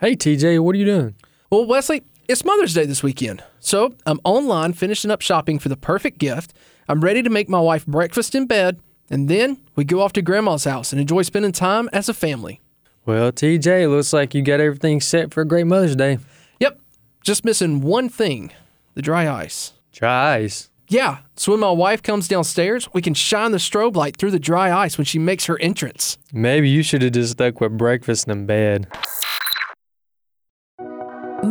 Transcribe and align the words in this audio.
Hey, 0.00 0.16
TJ, 0.16 0.60
what 0.60 0.74
are 0.74 0.78
you 0.78 0.86
doing? 0.86 1.14
Well, 1.50 1.66
Wesley, 1.66 2.02
it's 2.26 2.42
Mother's 2.42 2.72
Day 2.72 2.86
this 2.86 3.02
weekend. 3.02 3.44
So 3.58 3.94
I'm 4.06 4.18
online 4.24 4.72
finishing 4.72 5.10
up 5.10 5.20
shopping 5.20 5.58
for 5.58 5.68
the 5.68 5.76
perfect 5.76 6.16
gift. 6.16 6.54
I'm 6.88 7.02
ready 7.02 7.22
to 7.22 7.28
make 7.28 7.50
my 7.50 7.60
wife 7.60 7.84
breakfast 7.84 8.34
in 8.34 8.46
bed, 8.46 8.80
and 9.10 9.28
then 9.28 9.60
we 9.76 9.84
go 9.84 10.00
off 10.00 10.14
to 10.14 10.22
Grandma's 10.22 10.64
house 10.64 10.92
and 10.92 11.02
enjoy 11.02 11.20
spending 11.20 11.52
time 11.52 11.90
as 11.92 12.08
a 12.08 12.14
family. 12.14 12.62
Well, 13.04 13.30
TJ, 13.30 13.90
looks 13.90 14.14
like 14.14 14.34
you 14.34 14.40
got 14.40 14.58
everything 14.58 15.02
set 15.02 15.34
for 15.34 15.42
a 15.42 15.46
great 15.46 15.66
Mother's 15.66 15.96
Day. 15.96 16.16
Yep, 16.60 16.80
just 17.22 17.44
missing 17.44 17.82
one 17.82 18.08
thing 18.08 18.52
the 18.94 19.02
dry 19.02 19.28
ice. 19.28 19.74
Dry 19.92 20.36
ice. 20.36 20.70
Yeah, 20.88 21.18
so 21.36 21.52
when 21.52 21.60
my 21.60 21.72
wife 21.72 22.02
comes 22.02 22.26
downstairs, 22.26 22.88
we 22.94 23.02
can 23.02 23.12
shine 23.12 23.52
the 23.52 23.58
strobe 23.58 23.96
light 23.96 24.16
through 24.16 24.30
the 24.30 24.38
dry 24.38 24.72
ice 24.72 24.96
when 24.96 25.04
she 25.04 25.18
makes 25.18 25.44
her 25.44 25.60
entrance. 25.60 26.16
Maybe 26.32 26.70
you 26.70 26.82
should 26.82 27.02
have 27.02 27.12
just 27.12 27.32
stuck 27.32 27.60
with 27.60 27.76
breakfast 27.76 28.28
in 28.28 28.46
bed. 28.46 28.88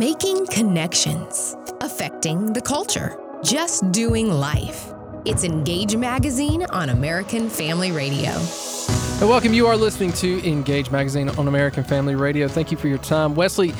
Making 0.00 0.46
connections, 0.46 1.54
affecting 1.82 2.54
the 2.54 2.60
culture, 2.62 3.18
just 3.44 3.92
doing 3.92 4.30
life. 4.30 4.94
It's 5.26 5.44
Engage 5.44 5.94
Magazine 5.94 6.64
on 6.70 6.88
American 6.88 7.50
Family 7.50 7.92
Radio. 7.92 8.30
And 8.30 9.28
welcome. 9.28 9.52
You 9.52 9.66
are 9.66 9.76
listening 9.76 10.14
to 10.14 10.42
Engage 10.48 10.90
Magazine 10.90 11.28
on 11.28 11.48
American 11.48 11.84
Family 11.84 12.14
Radio. 12.14 12.48
Thank 12.48 12.70
you 12.70 12.78
for 12.78 12.88
your 12.88 12.96
time. 12.96 13.34
Wesley, 13.34 13.74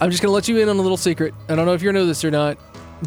I'm 0.00 0.10
just 0.10 0.20
going 0.20 0.30
to 0.30 0.34
let 0.34 0.48
you 0.48 0.58
in 0.58 0.68
on 0.68 0.78
a 0.78 0.82
little 0.82 0.96
secret. 0.96 1.32
I 1.48 1.54
don't 1.54 1.64
know 1.64 1.74
if 1.74 1.82
you 1.84 1.92
know 1.92 2.06
this 2.06 2.24
or 2.24 2.32
not, 2.32 2.58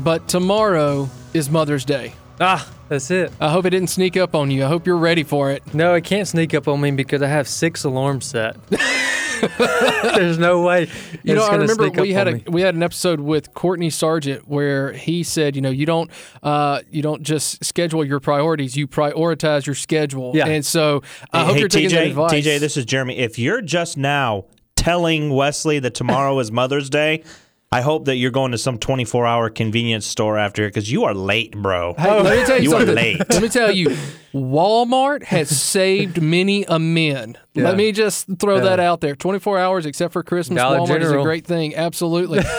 but 0.02 0.26
tomorrow 0.30 1.10
is 1.34 1.50
Mother's 1.50 1.84
Day. 1.84 2.14
Ah, 2.40 2.66
that's 2.88 3.12
it. 3.12 3.34
I 3.42 3.50
hope 3.50 3.66
it 3.66 3.72
didn't 3.72 3.90
sneak 3.90 4.16
up 4.16 4.34
on 4.34 4.50
you. 4.50 4.64
I 4.64 4.70
hope 4.70 4.88
you're 4.88 4.96
ready 4.96 5.24
for 5.24 5.52
it. 5.52 5.74
No, 5.74 5.94
it 5.94 6.06
can't 6.06 6.26
sneak 6.26 6.54
up 6.54 6.70
on 6.70 6.80
me 6.80 6.92
because 6.92 7.22
I 7.22 7.28
have 7.28 7.50
six 7.50 7.84
alarms 7.84 8.28
set. 8.28 8.56
There's 9.58 10.38
no 10.38 10.62
way. 10.62 10.90
You 11.24 11.36
know, 11.36 11.46
I 11.46 11.56
remember 11.56 11.90
we 12.02 12.14
had 12.14 12.28
a 12.28 12.32
me. 12.34 12.44
we 12.48 12.62
had 12.62 12.76
an 12.76 12.84
episode 12.84 13.20
with 13.20 13.54
Courtney 13.54 13.90
Sargent 13.90 14.48
where 14.48 14.94
he 14.94 15.24
said, 15.24 15.56
you 15.56 15.62
know, 15.62 15.70
you 15.70 15.86
don't 15.86 16.10
uh, 16.44 16.82
you 16.90 17.02
don't 17.02 17.24
just 17.24 17.64
schedule 17.64 18.04
your 18.04 18.20
priorities, 18.20 18.76
you 18.76 18.88
prioritize 18.88 19.66
your 19.66 19.76
schedule. 19.76 20.32
Yeah. 20.36 20.48
And 20.48 20.66
so 20.66 21.04
I 21.32 21.44
hope 21.44 21.54
hey, 21.54 21.60
you're 21.60 21.70
taking 21.70 21.90
that 21.92 22.06
TJ, 22.06 22.10
advice. 22.10 22.32
TJ, 22.34 22.60
this 22.60 22.78
is 22.78 22.86
Jeremy. 22.86 23.18
If 23.18 23.40
you're 23.40 23.62
just 23.62 23.98
now 23.98 24.46
telling 24.76 25.30
Wesley 25.32 25.80
that 25.80 25.94
tomorrow 25.94 26.40
is 26.40 26.52
Mother's 26.52 26.90
Day, 26.90 27.24
I 27.72 27.82
hope 27.82 28.06
that 28.06 28.16
you're 28.16 28.32
going 28.32 28.52
to 28.52 28.58
some 28.58 28.80
24 28.80 29.28
hour 29.28 29.50
convenience 29.52 30.08
store 30.08 30.40
after 30.40 30.68
because 30.68 30.92
you 30.92 31.04
are 31.04 31.14
late, 31.14 31.52
bro. 31.56 31.94
Hey, 32.00 32.20
let 32.22 32.40
me 32.40 32.46
tell 32.46 32.58
you, 32.58 32.70
You 32.72 32.76
are 32.78 32.84
late. 32.86 33.20
Let 33.30 33.42
me 33.44 33.50
tell 33.50 33.72
you, 33.72 33.96
Walmart 34.34 35.24
has 35.26 35.50
saved 35.50 36.20
many 36.20 36.64
a 36.64 36.80
man. 36.80 37.38
Yeah. 37.54 37.66
Let 37.66 37.78
me 37.78 37.92
just 37.92 38.28
throw 38.40 38.56
Yeah. 38.56 38.62
that 38.64 38.80
out 38.80 39.02
there. 39.02 39.16
24 39.16 39.60
hours 39.60 39.86
except 39.86 40.14
for 40.14 40.24
Christmas. 40.24 40.58
Dollar 40.58 40.80
Walmart 40.80 41.02
is 41.02 41.12
a 41.12 41.22
great 41.22 41.46
thing. 41.46 41.76
Absolutely. 41.76 42.40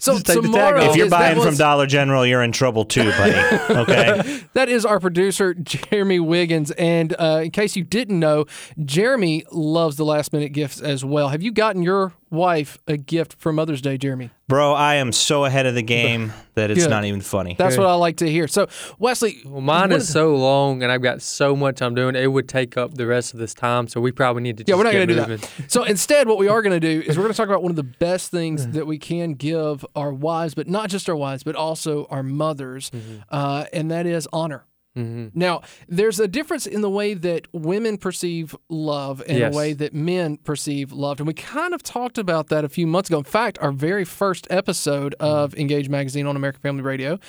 So 0.00 0.12
Just 0.12 0.26
take 0.26 0.36
the 0.36 0.42
tag 0.42 0.52
tomorrow, 0.52 0.90
if 0.90 0.94
you're 0.94 1.06
is- 1.06 1.10
that 1.10 1.34
buying 1.34 1.42
from 1.44 1.56
Dollar 1.56 1.84
General, 1.84 2.24
you're 2.24 2.44
in 2.44 2.52
trouble 2.52 2.84
too, 2.84 3.10
buddy. 3.10 3.32
Okay. 3.80 4.42
That 4.52 4.68
is 4.68 4.86
our 4.86 5.00
producer, 5.00 5.54
Jeremy 5.54 6.20
Wiggins. 6.20 6.70
And 6.70 7.16
uh, 7.18 7.40
in 7.42 7.50
case 7.50 7.74
you 7.74 7.82
didn't 7.82 8.20
know, 8.20 8.44
Jeremy 8.84 9.44
loves 9.50 9.96
the 9.96 10.04
last 10.04 10.32
minute 10.32 10.52
gifts 10.52 10.80
as 10.80 11.04
well. 11.04 11.30
Have 11.30 11.42
you 11.42 11.50
gotten 11.50 11.82
your 11.82 12.12
wife 12.30 12.78
a 12.86 12.96
gift 12.96 13.34
for 13.38 13.52
Mother's 13.52 13.80
Day, 13.80 13.96
Jeremy? 13.98 14.30
Bro, 14.48 14.72
I 14.72 14.94
am 14.94 15.12
so 15.12 15.44
ahead 15.44 15.66
of 15.66 15.74
the 15.74 15.82
game 15.82 16.32
that 16.54 16.70
it's 16.70 16.84
Good. 16.84 16.90
not 16.90 17.04
even 17.04 17.20
funny. 17.20 17.54
That's 17.58 17.76
Good. 17.76 17.82
what 17.82 17.90
I 17.90 17.94
like 17.94 18.16
to 18.18 18.30
hear. 18.30 18.48
So, 18.48 18.66
Wesley, 18.98 19.42
Well, 19.44 19.60
mine 19.60 19.90
what 19.90 20.00
is 20.00 20.10
so 20.10 20.34
long, 20.36 20.82
and 20.82 20.90
I've 20.90 21.02
got 21.02 21.20
so 21.20 21.54
much 21.54 21.82
I'm 21.82 21.94
doing. 21.94 22.16
It 22.16 22.32
would 22.32 22.48
take 22.48 22.76
up 22.78 22.94
the 22.94 23.06
rest 23.06 23.34
of 23.34 23.40
this 23.40 23.52
time, 23.52 23.88
so 23.88 24.00
we 24.00 24.10
probably 24.10 24.42
need 24.42 24.56
to. 24.56 24.64
Just 24.64 24.70
Yeah, 24.70 24.76
we're 24.76 24.84
not 24.84 24.94
going 24.94 25.08
to 25.08 25.14
do 25.14 25.20
moving. 25.20 25.36
that. 25.58 25.70
So 25.70 25.84
instead, 25.84 26.28
what 26.28 26.38
we 26.38 26.48
are 26.48 26.62
going 26.62 26.78
to 26.78 26.80
do 26.80 27.02
is 27.06 27.16
we're 27.18 27.24
going 27.24 27.32
to 27.34 27.36
talk 27.36 27.48
about 27.48 27.62
one 27.62 27.70
of 27.70 27.76
the 27.76 27.82
best 27.82 28.30
things 28.30 28.68
that 28.68 28.86
we 28.86 28.98
can 28.98 29.34
give 29.34 29.84
our 29.94 30.12
wives, 30.12 30.54
but 30.54 30.66
not 30.66 30.88
just 30.88 31.10
our 31.10 31.16
wives, 31.16 31.42
but 31.42 31.54
also 31.54 32.06
our 32.08 32.22
mothers, 32.22 32.90
uh, 33.30 33.66
and 33.72 33.90
that 33.90 34.06
is 34.06 34.26
honor. 34.32 34.64
Now, 34.96 35.60
there's 35.86 36.18
a 36.18 36.26
difference 36.26 36.66
in 36.66 36.80
the 36.80 36.90
way 36.90 37.14
that 37.14 37.46
women 37.52 37.98
perceive 37.98 38.56
love 38.68 39.22
and 39.28 39.38
Yes. 39.38 39.52
the 39.52 39.56
way 39.56 39.72
that 39.74 39.94
men 39.94 40.38
perceive 40.38 40.90
love. 40.90 41.20
And 41.20 41.26
we 41.28 41.34
kind 41.34 41.72
of 41.72 41.84
talked 41.84 42.18
about 42.18 42.48
that 42.48 42.64
a 42.64 42.68
few 42.68 42.84
months 42.84 43.08
ago. 43.08 43.18
In 43.18 43.24
fact, 43.24 43.58
our 43.60 43.70
very 43.70 44.04
first 44.04 44.48
episode 44.50 45.14
of 45.20 45.54
Engage 45.54 45.88
Magazine 45.88 46.26
on 46.26 46.34
American 46.34 46.62
Family 46.62 46.82
Radio, 46.82 47.20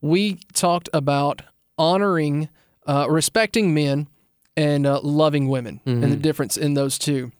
we 0.00 0.40
talked 0.54 0.88
about 0.94 1.42
honoring, 1.76 2.48
uh, 2.86 3.06
respecting 3.10 3.74
men 3.74 4.08
and 4.56 4.86
uh, 4.86 4.98
loving 5.02 5.48
women 5.48 5.80
and 5.84 6.02
the 6.04 6.16
difference 6.16 6.56
in 6.56 6.72
those 6.74 6.98
two. 6.98 7.30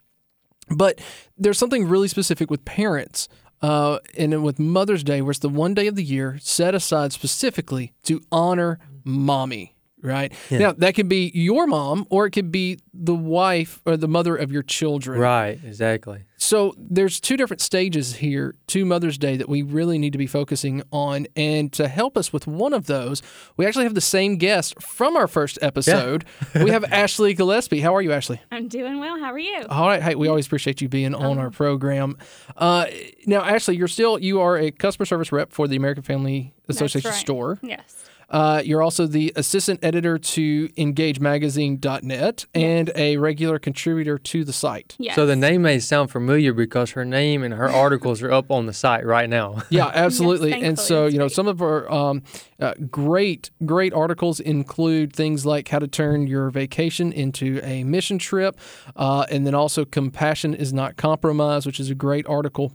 But 0.71 1.01
there's 1.39 1.57
something 1.57 1.89
really 1.89 2.09
specific 2.09 2.51
with 2.51 2.65
parents. 2.67 3.27
Uh, 3.61 3.99
and 4.17 4.33
then 4.33 4.43
with 4.45 4.61
Mother's 4.61 5.03
Day, 5.03 5.21
where 5.21 5.31
it's 5.33 5.41
the 5.41 5.49
one 5.49 5.75
day 5.75 5.89
of 5.89 5.97
the 5.97 6.05
year 6.05 6.39
set 6.41 6.77
aside 6.77 7.13
specifically 7.13 7.93
to 8.05 8.21
honor 8.31 8.79
mommy, 9.09 9.75
right? 10.03 10.33
Now, 10.51 10.73
that 10.73 10.95
could 10.95 11.09
be 11.09 11.31
your 11.35 11.67
mom 11.67 12.07
or 12.11 12.27
it 12.27 12.31
could 12.31 12.53
be 12.53 12.79
the 12.93 13.15
wife 13.15 13.81
or 13.87 13.97
the 13.97 14.09
mother 14.09 14.37
of 14.37 14.53
your 14.53 14.63
children. 14.63 15.19
Right, 15.19 15.59
exactly. 15.65 16.25
So 16.37 16.75
there's 16.79 17.21
two 17.21 17.37
different 17.37 17.61
stages 17.61 18.17
here 18.17 18.55
to 18.69 18.85
Mother's 18.85 19.19
Day 19.19 19.37
that 19.37 19.49
we 19.49 19.63
really 19.63 19.99
need 19.99 20.13
to 20.13 20.19
be 20.19 20.27
focusing 20.27 20.83
on. 20.93 21.27
And 21.35 21.73
to 21.75 21.89
help 21.89 22.17
us 22.17 22.33
with 22.33 22.47
one 22.47 22.73
of 22.73 22.87
those, 22.87 23.23
we 23.57 23.67
actually 23.67 23.85
have 23.85 23.95
the 23.95 24.01
same 24.01 24.37
guest 24.37 24.81
from 24.81 25.17
our 25.17 25.27
first 25.27 25.59
episode. 25.63 26.25
we 26.55 26.71
have 26.71 26.85
Ashley 26.93 27.35
Gillespie. 27.35 27.81
How 27.81 27.95
are 27.95 28.03
you, 28.03 28.13
Ashley? 28.13 28.41
I'm 28.53 28.69
doing 28.69 29.01
well. 29.01 29.19
How 29.19 29.33
are 29.33 29.39
you? 29.39 29.67
All 29.69 29.89
right. 29.89 30.01
Hey, 30.03 30.15
we 30.15 30.29
always 30.29 30.47
appreciate 30.47 30.81
you 30.81 30.89
being 30.89 31.15
on 31.15 31.39
our 31.39 31.51
program. 31.51 32.17
Uh, 32.57 32.87
now, 33.27 33.43
Ashley, 33.43 33.77
you're 33.77 33.89
still 33.89 34.19
you 34.19 34.41
are 34.41 34.57
a 34.57 34.71
customer 34.71 35.07
service 35.07 35.33
rep 35.33 35.53
for 35.53 35.67
the 35.67 35.77
American 35.77 36.05
Family 36.05 36.55
Association 36.69 37.11
right. 37.11 37.19
store. 37.19 37.59
Yes. 37.63 38.05
Uh, 38.29 38.63
you're 38.65 38.83
also 38.83 39.07
the 39.07 39.33
assistant 39.37 39.81
editor 39.83 40.19
to 40.19 40.69
EngageMagazine.net 40.71 42.45
and 42.55 42.91
a 42.95 43.17
regular 43.17 43.59
contributor 43.59 44.19
to 44.19 44.45
the 44.45 44.53
site. 44.53 44.97
Yes. 44.99 45.15
So 45.15 45.25
the 45.25 45.37
name 45.37 45.63
may 45.63 45.79
sound 45.79 46.11
familiar 46.11 46.53
because 46.53 46.91
her 46.91 47.05
name 47.05 47.43
and 47.43 47.55
her 47.55 47.69
articles 47.69 48.23
are 48.23 48.31
up 48.31 48.51
on 48.51 48.67
the 48.67 48.73
site 48.73 49.05
right 49.05 49.29
now. 49.29 49.63
Yeah, 49.71 49.91
absolutely. 49.95 50.55
and 50.55 50.79
so, 50.79 51.07
you 51.07 51.19
know, 51.19 51.29
some 51.29 51.47
of 51.47 51.63
our 51.63 51.91
um, 51.93 52.23
uh, 52.59 52.73
great, 52.91 53.51
great 53.65 53.93
articles 53.93 54.41
include 54.41 55.13
things 55.13 55.47
like 55.47 55.69
how 55.69 55.79
to 55.79 55.87
turn 55.87 56.27
your 56.27 56.51
vacation 56.51 57.13
into 57.13 57.61
a 57.63 57.85
mission 57.85 58.19
trip, 58.19 58.59
uh, 58.97 59.27
and 59.31 59.47
then 59.47 59.55
also 59.55 59.85
Compassion 59.85 60.55
is 60.55 60.73
Not 60.73 60.97
Compromise, 60.97 61.65
which 61.67 61.79
is 61.79 61.91
a 61.91 61.95
great 61.95 62.27
article. 62.27 62.73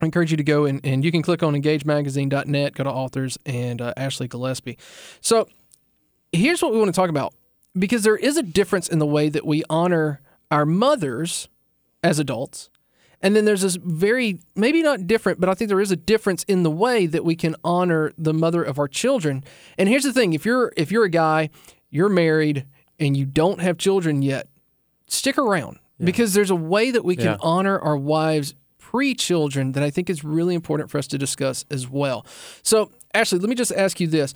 I 0.00 0.06
encourage 0.06 0.30
you 0.30 0.36
to 0.36 0.42
go 0.42 0.64
and, 0.64 0.80
and 0.84 1.04
you 1.04 1.12
can 1.12 1.22
click 1.22 1.42
on 1.42 1.54
engagemagazine.net, 1.54 2.74
go 2.74 2.84
to 2.84 2.90
authors, 2.90 3.38
and 3.44 3.80
uh, 3.82 3.92
Ashley 3.96 4.28
Gillespie. 4.28 4.78
So 5.20 5.46
here's 6.32 6.62
what 6.62 6.72
we 6.72 6.78
want 6.78 6.88
to 6.88 6.98
talk 6.98 7.10
about 7.10 7.34
because 7.78 8.02
there 8.02 8.16
is 8.16 8.36
a 8.36 8.42
difference 8.42 8.88
in 8.88 8.98
the 8.98 9.06
way 9.06 9.28
that 9.28 9.44
we 9.46 9.62
honor 9.68 10.20
our 10.50 10.64
mothers 10.66 11.48
as 12.02 12.18
adults. 12.18 12.70
And 13.22 13.36
then 13.36 13.44
there's 13.44 13.60
this 13.60 13.76
very, 13.76 14.38
maybe 14.56 14.82
not 14.82 15.06
different, 15.06 15.38
but 15.40 15.50
I 15.50 15.54
think 15.54 15.68
there 15.68 15.80
is 15.82 15.92
a 15.92 15.96
difference 15.96 16.42
in 16.44 16.62
the 16.62 16.70
way 16.70 17.04
that 17.06 17.22
we 17.22 17.36
can 17.36 17.54
honor 17.62 18.12
the 18.16 18.32
mother 18.32 18.62
of 18.62 18.78
our 18.78 18.88
children. 18.88 19.44
And 19.76 19.90
here's 19.90 20.04
the 20.04 20.12
thing: 20.14 20.32
if 20.32 20.46
you're 20.46 20.72
if 20.74 20.90
you're 20.90 21.04
a 21.04 21.10
guy, 21.10 21.50
you're 21.90 22.08
married, 22.08 22.64
and 22.98 23.14
you 23.18 23.26
don't 23.26 23.60
have 23.60 23.76
children 23.76 24.22
yet, 24.22 24.48
stick 25.06 25.36
around 25.36 25.78
because 26.02 26.32
there's 26.32 26.48
a 26.50 26.56
way 26.56 26.90
that 26.90 27.04
we 27.04 27.14
can 27.14 27.26
Yeah. 27.26 27.36
honor 27.42 27.78
our 27.78 27.96
wives 27.98 28.54
pre-children 28.90 29.72
that 29.72 29.82
I 29.84 29.90
think 29.90 30.10
is 30.10 30.24
really 30.24 30.54
important 30.54 30.90
for 30.90 30.98
us 30.98 31.06
to 31.08 31.18
discuss 31.18 31.64
as 31.70 31.88
well. 31.88 32.26
So, 32.62 32.90
Ashley, 33.14 33.38
let 33.38 33.48
me 33.48 33.54
just 33.54 33.72
ask 33.72 34.00
you 34.00 34.06
this: 34.08 34.34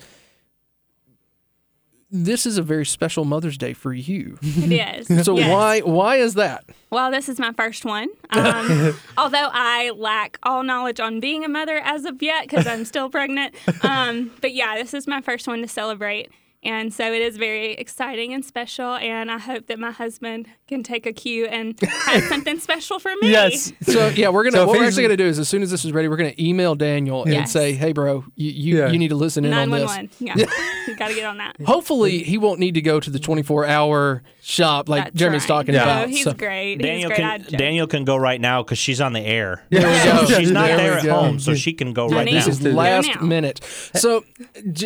This 2.11 2.45
is 2.45 2.57
a 2.57 2.61
very 2.61 2.85
special 2.85 3.25
Mother's 3.25 3.57
Day 3.57 3.73
for 3.73 3.93
you. 3.93 4.37
It 4.41 4.71
is. 5.09 5.25
So 5.25 5.37
Yes. 5.37 5.51
why 5.51 5.79
why 5.81 6.15
is 6.17 6.35
that? 6.35 6.63
Well, 6.89 7.11
this 7.11 7.27
is 7.27 7.39
my 7.39 7.51
first 7.51 7.83
one. 7.83 8.07
Um, 8.29 8.95
although 9.17 9.49
I 9.51 9.91
lack 9.95 10.37
all 10.43 10.63
knowledge 10.63 10.99
on 11.01 11.19
being 11.19 11.43
a 11.43 11.49
mother 11.49 11.77
as 11.83 12.05
of 12.05 12.21
yet 12.21 12.43
because 12.47 12.65
I'm 12.67 12.85
still 12.85 13.09
pregnant. 13.09 13.55
Um, 13.81 14.31
but 14.41 14.53
yeah, 14.53 14.75
this 14.75 14.93
is 14.93 15.05
my 15.07 15.21
first 15.21 15.47
one 15.47 15.61
to 15.61 15.67
celebrate. 15.67 16.31
And 16.65 16.93
so 16.93 17.11
it 17.13 17.21
is 17.21 17.37
very 17.37 17.73
exciting 17.73 18.33
and 18.33 18.43
special. 18.43 18.95
And 18.95 19.31
I 19.31 19.37
hope 19.37 19.67
that 19.67 19.79
my 19.79 19.91
husband 19.91 20.47
can 20.67 20.83
take 20.83 21.05
a 21.05 21.13
cue 21.13 21.45
and 21.45 21.79
have 21.79 22.23
something 22.29 22.59
special 22.59 22.99
for 22.99 23.11
me. 23.21 23.31
Yes. 23.31 23.71
So 23.83 24.07
yeah, 24.07 24.29
we're 24.29 24.43
gonna 24.43 24.57
So 24.57 24.67
what 24.67 24.79
we're 24.79 24.85
actually 24.85 25.03
gonna 25.03 25.17
do 25.17 25.25
is 25.25 25.39
as 25.39 25.47
soon 25.47 25.61
as 25.61 25.71
this 25.71 25.85
is 25.85 25.91
ready, 25.93 26.07
we're 26.07 26.17
gonna 26.17 26.33
email 26.39 26.75
Daniel 26.75 27.23
and 27.23 27.33
Yes. 27.33 27.51
say, 27.51 27.73
"Hey, 27.73 27.93
bro, 27.93 28.25
you 28.35 28.51
you, 28.51 28.77
Yeah. 28.79 28.89
you 28.89 28.97
need 28.99 29.09
to 29.09 29.15
listen 29.15 29.45
in 29.45 29.53
on 29.53 29.69
this." 29.69 29.81
911. 29.87 30.09
Yeah. 30.19 30.35
you 30.87 30.95
got 30.97 31.09
to 31.09 31.13
get 31.15 31.25
on 31.25 31.37
that. 31.37 31.55
Hopefully, 31.65 32.23
he 32.23 32.37
won't 32.37 32.59
need 32.59 32.73
to 32.73 32.81
go 32.81 32.99
to 32.99 33.09
the 33.09 33.19
24 33.19 33.65
hour 33.65 34.23
shop 34.41 34.89
like 34.89 35.05
That's 35.05 35.15
Jeremy's 35.15 35.41
right. 35.43 35.47
talking 35.47 35.75
No, 35.75 35.83
about. 35.83 36.09
he's 36.09 36.23
So- 36.23 36.33
great. 36.33 36.77
Daniel 36.77 37.09
he's 37.11 37.19
great. 37.19 37.47
Can. 37.47 37.57
Daniel 37.59 37.87
can 37.87 38.05
go 38.05 38.15
right 38.17 38.41
now 38.41 38.63
because 38.63 38.77
she's 38.77 38.99
on 39.01 39.13
the 39.13 39.21
air. 39.21 39.63
There 39.69 39.81
we 39.81 40.11
go. 40.11 40.25
She's 40.39 40.51
not 40.51 40.67
There 40.67 40.77
there 40.77 40.97
at 40.99 41.03
go. 41.03 41.13
home, 41.15 41.39
so 41.39 41.53
she 41.53 41.73
can 41.73 41.93
go 41.93 42.07
right 42.07 42.25
need 42.25 42.33
now. 42.35 42.45
This 42.45 42.59
is 42.59 42.59
Go 42.63 42.71
last 42.71 43.21
minute. 43.21 43.59
So, 43.95 44.23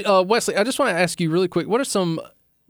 uh, 0.05 0.23
Wesley, 0.27 0.55
I 0.55 0.63
just 0.63 0.79
want 0.79 0.89
to 0.95 0.99
ask 0.99 1.19
you 1.21 1.29
really 1.29 1.47
quick: 1.47 1.67
What 1.69 1.79
are 1.79 1.85
some 1.85 2.19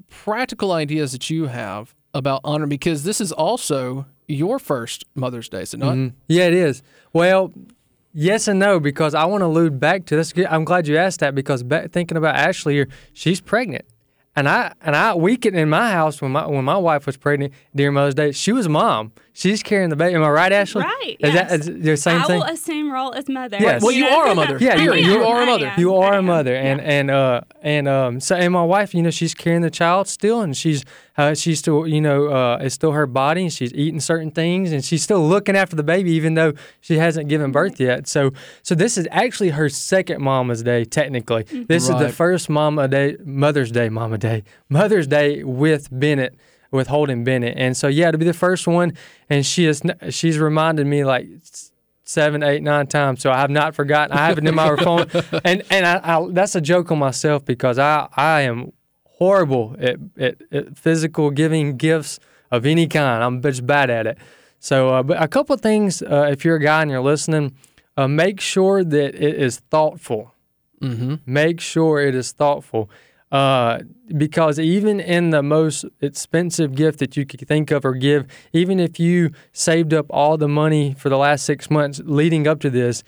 practical 0.10 0.74
ideas 0.74 1.14
that 1.14 1.30
you 1.30 1.46
have 1.46 1.96
about 2.14 2.42
honor 2.44 2.68
because 2.68 3.06
this 3.06 3.22
is 3.22 3.32
also 3.32 4.06
your 4.28 4.60
first 4.60 5.06
Mother's 5.16 5.48
Day, 5.48 5.62
is 5.62 5.74
it 5.74 5.78
not? 5.78 5.94
Mm-hmm. 5.94 6.18
Yeah, 6.28 6.48
it 6.48 6.54
is. 6.54 6.84
Well, 7.14 7.54
yes 8.14 8.50
and 8.50 8.60
no 8.60 8.78
because 8.78 9.16
I 9.16 9.24
want 9.24 9.40
to 9.40 9.46
allude 9.46 9.80
back 9.80 10.06
to 10.08 10.18
this. 10.18 10.34
I'm 10.50 10.66
glad 10.66 10.86
you 10.86 10.98
asked 10.98 11.22
that 11.22 11.34
because 11.34 11.64
ba- 11.64 11.88
thinking 11.88 12.18
about 12.18 12.36
Ashley 12.36 12.74
here, 12.74 12.90
she's 13.14 13.40
pregnant. 13.40 13.86
And 14.36 14.48
I 14.48 14.74
and 14.82 14.96
I 14.96 15.16
we 15.16 15.36
can 15.38 15.56
in 15.56 15.70
my 15.70 15.92
house 15.92 16.22
when 16.22 16.32
my 16.32 16.46
when 16.46 16.64
my 16.64 16.78
wife 16.78 17.06
was 17.06 17.18
pregnant 17.18 17.54
during 17.76 17.94
Mother's 17.96 18.16
Day, 18.16 18.32
she 18.32 18.52
was 18.52 18.68
a 18.68 18.70
mom. 18.70 19.12
She's 19.34 19.64
carrying 19.64 19.90
the 19.90 19.96
baby. 19.96 20.16
Am 20.16 20.24
I 20.24 20.30
right, 20.30 20.52
Ashley? 20.52 20.84
Right. 20.84 21.18
Is 21.20 21.34
yes. 21.34 21.50
that 21.50 21.60
is 21.60 21.84
the 21.84 21.98
same 21.98 22.22
I 22.22 22.26
thing? 22.26 22.40
will 22.40 22.46
assume 22.46 22.92
role 22.92 23.14
as 23.14 23.28
mother. 23.28 23.58
Yes. 23.60 23.82
Well, 23.82 23.92
you 23.92 24.04
know? 24.04 24.20
are 24.20 24.28
a 24.28 24.36
mother. 24.36 24.58
Yeah, 24.60 24.76
you- 24.76 24.94
am, 24.94 25.00
you 25.00 25.24
are 25.24 25.42
a 25.42 25.46
mother. 25.46 25.74
You 25.78 25.96
are 25.96 26.14
a 26.14 26.22
mother, 26.22 26.56
and 26.56 26.80
and 26.80 27.10
uh 27.12 27.42
and 27.62 27.88
um 27.88 28.20
so 28.20 28.36
and 28.36 28.54
my 28.54 28.64
wife, 28.64 28.94
you 28.94 29.02
know, 29.02 29.10
she's 29.10 29.34
carrying 29.34 29.62
the 29.62 29.72
child 29.72 30.08
still, 30.08 30.42
and 30.42 30.56
she's 30.56 30.86
uh 31.20 31.36
she's 31.36 31.60
still 31.60 31.88
you 31.88 32.02
know 32.02 32.28
uh 32.28 32.58
it's 32.62 32.76
still 32.76 32.94
her 32.94 33.06
body, 33.06 33.44
and 33.44 33.54
she's 33.54 33.74
eating 33.74 34.00
certain 34.00 34.32
things, 34.32 34.72
and 34.72 34.84
she's 34.84 35.04
still 35.04 35.28
looking 35.28 35.56
after 35.56 35.76
the 35.76 35.84
baby, 35.84 36.12
even 36.12 36.34
though 36.34 36.54
she 36.80 36.98
hasn't 36.98 37.28
given 37.30 37.52
birth 37.52 37.80
yet. 37.80 38.08
So 38.08 38.32
so 38.64 38.74
this 38.76 38.98
is 38.98 39.08
actually 39.12 39.50
her 39.50 39.70
second 39.70 40.22
Mama's 40.22 40.64
Day 40.64 40.86
technically. 40.86 41.44
This 41.44 41.90
is 41.90 41.96
the 41.98 42.10
first 42.10 42.50
Mama 42.50 42.88
Day, 42.88 43.18
Mother's 43.24 43.72
Day, 43.72 43.90
Mama 43.90 44.18
Day, 44.18 44.44
Mother's 44.70 45.08
Day 45.08 45.44
with 45.44 45.88
Bennett. 45.92 46.36
With 46.72 46.86
holding 46.88 47.24
Bennett, 47.24 47.56
and 47.58 47.76
so 47.76 47.88
yeah, 47.88 48.12
to 48.12 48.18
be 48.20 48.26
the 48.26 48.32
first 48.48 48.68
one, 48.68 48.94
and 49.28 49.44
she 49.44 49.66
is 49.66 49.82
she's 50.12 50.38
reminded 50.38 50.86
me 50.86 51.04
like 51.04 51.28
seven, 52.04 52.44
eight, 52.44 52.62
nine 52.62 52.88
times. 52.88 53.22
So 53.22 53.32
I 53.32 53.38
have 53.38 53.50
not 53.50 53.76
forgotten. 53.76 54.16
I 54.18 54.28
have 54.28 54.38
it 54.38 54.46
in 54.46 54.56
my 54.56 54.76
phone, 54.84 55.08
and 55.44 55.64
and 55.72 55.86
I, 55.86 56.00
I, 56.04 56.28
that's 56.30 56.56
a 56.56 56.62
joke 56.62 56.92
on 56.92 57.00
myself 57.00 57.44
because 57.46 57.80
I 57.80 58.08
I 58.16 58.42
am 58.42 58.72
horrible 59.20 59.76
at, 59.80 59.98
at, 60.18 60.36
at 60.52 60.78
physical 60.78 61.30
giving 61.30 61.78
gifts 61.78 62.20
of 62.52 62.66
any 62.66 62.88
kind. 62.88 63.24
I'm 63.24 63.42
just 63.42 63.68
bad 63.68 63.90
at 63.90 64.08
it. 64.08 64.18
So, 64.60 64.90
uh, 64.90 65.04
but 65.04 65.22
a 65.22 65.28
couple 65.28 65.54
of 65.54 65.62
things. 65.62 66.02
Uh, 66.02 66.30
if 66.32 66.44
you're 66.44 66.56
a 66.56 66.62
guy 66.62 66.82
and 66.82 66.90
you're 66.90 67.02
listening, 67.02 67.56
uh, 67.96 68.08
make 68.08 68.42
sure 68.42 68.84
that 68.84 69.16
it 69.16 69.36
is 69.36 69.60
thoughtful. 69.70 70.34
Mm-hmm. 70.82 71.16
Make 71.26 71.60
sure 71.60 72.00
it 72.00 72.16
is 72.16 72.32
thoughtful. 72.32 72.90
Uh, 73.32 73.80
because 74.18 74.58
even 74.58 75.00
in 75.00 75.30
the 75.30 75.44
most 75.44 75.86
expensive 76.02 76.74
gift 76.74 76.98
that 77.00 77.16
you 77.16 77.26
could 77.26 77.48
think 77.48 77.70
of 77.70 77.86
or 77.86 77.94
give, 77.94 78.26
even 78.54 78.80
if 78.80 79.00
you 79.00 79.32
saved 79.54 79.94
up 79.94 80.08
all 80.10 80.36
the 80.36 80.48
money 80.48 80.96
for 80.98 81.10
the 81.10 81.18
last 81.18 81.46
six 81.46 81.70
months 81.70 82.02
leading 82.04 82.48
up 82.48 82.60
to 82.60 82.70
this, 82.70 83.04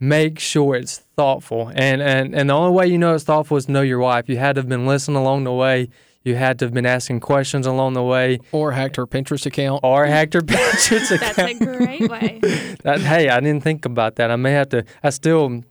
make 0.00 0.38
sure 0.38 0.74
it's 0.76 0.98
thoughtful. 1.16 1.70
And 1.74 2.00
and 2.02 2.34
and 2.34 2.50
the 2.50 2.54
only 2.54 2.72
way 2.72 2.86
you 2.86 2.98
know 2.98 3.14
it's 3.14 3.24
thoughtful 3.24 3.56
is 3.56 3.68
know 3.68 3.82
your 3.82 3.98
wife. 3.98 4.28
You 4.28 4.36
had 4.36 4.54
to 4.56 4.60
have 4.60 4.68
been 4.68 4.86
listening 4.86 5.16
along 5.16 5.44
the 5.44 5.52
way. 5.52 5.88
You 6.24 6.34
had 6.34 6.58
to 6.58 6.66
have 6.66 6.74
been 6.74 6.84
asking 6.84 7.20
questions 7.20 7.66
along 7.66 7.94
the 7.94 8.02
way, 8.02 8.40
Or 8.52 8.72
hacked 8.72 8.96
her 8.96 9.06
Pinterest 9.06 9.46
account. 9.46 9.80
or 9.82 10.04
hacked 10.04 10.34
her 10.34 10.40
Pinterest 10.52 11.18
That's 11.18 11.38
account. 11.38 11.62
a 11.62 11.64
great 11.64 12.10
way. 12.10 12.40
That- 12.82 13.00
hey, 13.00 13.28
I 13.28 13.40
didn't 13.40 13.62
think 13.62 13.84
about 13.86 14.16
that. 14.16 14.30
I 14.30 14.36
may 14.36 14.52
have 14.52 14.68
to. 14.70 14.84
I 15.02 15.10
still 15.10 15.62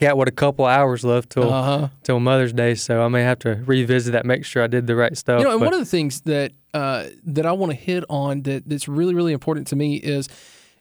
got 0.00 0.16
what 0.16 0.28
a 0.28 0.32
couple 0.32 0.64
hours 0.64 1.04
left 1.04 1.30
till 1.30 1.52
Uh 1.52 1.62
huh. 1.62 1.88
till 2.04 2.20
Mother's 2.20 2.52
Day, 2.52 2.74
so 2.74 3.02
I 3.04 3.08
may 3.08 3.22
have 3.22 3.38
to 3.40 3.56
revisit 3.66 4.12
that, 4.12 4.24
make 4.24 4.44
sure 4.44 4.62
I 4.62 4.66
did 4.68 4.86
the 4.86 4.96
right 4.96 5.16
stuff. 5.16 5.40
You 5.40 5.44
know, 5.44 5.50
and 5.52 5.60
but- 5.60 5.66
one 5.66 5.74
of 5.74 5.80
the 5.80 5.86
things 5.86 6.22
that 6.22 6.52
uh, 6.74 7.04
that 7.26 7.44
I 7.44 7.52
want 7.52 7.72
to 7.72 7.76
hit 7.76 8.04
on 8.08 8.42
that 8.42 8.68
that's 8.68 8.88
really 8.88 9.14
really 9.14 9.32
important 9.32 9.66
to 9.68 9.76
me 9.76 9.96
is 9.96 10.28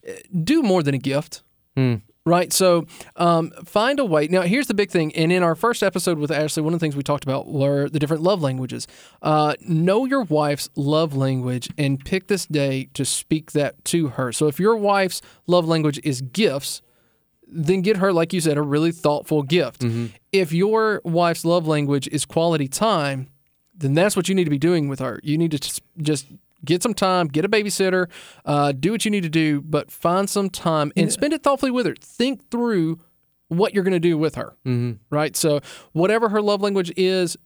uh, 0.08 0.14
do 0.44 0.62
more 0.64 0.84
than 0.84 0.94
a 0.96 1.00
gift. 1.00 1.42
Hmm. 1.76 1.96
Right. 2.28 2.52
So 2.52 2.86
um, 3.16 3.52
find 3.66 4.00
a 4.00 4.06
way. 4.06 4.28
Now, 4.28 4.42
here's 4.42 4.68
the 4.68 4.74
big 4.74 4.92
thing. 4.92 5.16
And 5.16 5.32
in 5.32 5.44
our 5.44 5.56
first 5.56 5.82
episode 5.82 6.20
with 6.20 6.30
Ashley, 6.30 6.62
one 6.62 6.74
of 6.74 6.80
the 6.80 6.84
things 6.84 6.96
we 6.96 7.04
talked 7.04 7.24
about 7.24 7.48
were 7.48 7.88
the 7.88 8.00
different 8.00 8.22
love 8.22 8.42
languages. 8.42 8.86
Uh, 9.22 9.56
know 9.62 10.06
your 10.06 10.24
wife's 10.24 10.70
love 10.76 11.16
language 11.16 11.70
and 11.78 12.04
pick 12.04 12.28
this 12.28 12.46
day 12.46 12.90
to 12.96 13.06
speak 13.06 13.54
that 13.54 13.84
to 13.86 14.10
her. 14.10 14.32
So 14.34 14.48
if 14.48 14.60
your 14.60 14.76
wife's 14.76 15.22
love 15.48 15.68
language 15.68 16.00
is 16.04 16.22
gifts, 16.22 16.82
then 17.48 17.82
get 17.82 17.98
her, 17.98 18.12
like 18.12 18.34
you 18.34 18.42
said, 18.42 18.58
a 18.58 18.62
really 18.62 18.92
thoughtful 18.92 19.42
gift. 19.42 19.86
If 20.34 20.52
your 20.52 21.02
wife's 21.06 21.46
love 21.46 21.66
language 21.66 22.10
is 22.10 22.26
quality 22.26 22.68
time, 22.68 23.30
then 23.74 23.94
that's 23.94 24.18
what 24.18 24.28
you 24.28 24.36
need 24.36 24.44
to 24.44 24.50
be 24.50 24.58
doing 24.58 24.90
with 24.90 25.00
her. 25.00 25.22
You 25.24 25.38
need 25.38 25.52
to 25.52 25.82
just 26.02 26.26
get 26.66 26.84
some 26.84 26.94
time, 26.94 27.28
get 27.28 27.46
a 27.46 27.50
babysitter, 27.50 28.08
uh, 28.46 28.72
do 28.72 28.92
what 28.92 29.06
you 29.06 29.12
need 29.12 29.24
to 29.24 29.30
do, 29.30 29.62
but 29.62 29.92
find 29.92 30.30
some 30.30 30.50
time 30.50 30.92
and 30.96 31.12
spend 31.12 31.34
it 31.34 31.44
thoughtfully 31.44 31.72
with 31.72 31.86
her. 31.86 31.96
Think 32.00 32.50
through 32.50 33.00
what 33.50 33.74
you're 33.74 33.84
going 33.84 33.94
to 33.94 34.00
do 34.00 34.18
with 34.18 34.36
her, 34.36 34.56
mm-hmm. 34.66 34.94
right? 35.10 35.36
So, 35.36 35.62
whatever 35.94 36.30
her 36.30 36.42
love 36.42 36.62
language 36.62 36.92
is, 36.98 37.38